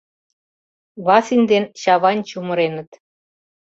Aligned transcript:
ВАСИН 1.05 1.41
ден 1.49 1.63
ЧАВАЙН 1.79 2.19
чумыреныт 2.29 2.89